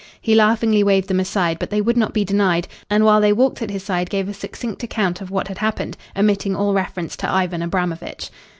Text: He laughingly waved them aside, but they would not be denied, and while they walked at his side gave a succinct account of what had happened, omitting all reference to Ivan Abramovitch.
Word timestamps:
He 0.19 0.33
laughingly 0.33 0.83
waved 0.83 1.09
them 1.09 1.19
aside, 1.19 1.59
but 1.59 1.69
they 1.69 1.79
would 1.79 1.95
not 1.95 2.11
be 2.11 2.25
denied, 2.25 2.67
and 2.89 3.05
while 3.05 3.21
they 3.21 3.31
walked 3.31 3.61
at 3.61 3.69
his 3.69 3.83
side 3.83 4.09
gave 4.09 4.27
a 4.27 4.33
succinct 4.33 4.81
account 4.81 5.21
of 5.21 5.29
what 5.29 5.47
had 5.47 5.59
happened, 5.59 5.95
omitting 6.17 6.55
all 6.55 6.73
reference 6.73 7.15
to 7.17 7.29
Ivan 7.29 7.61
Abramovitch. 7.61 8.31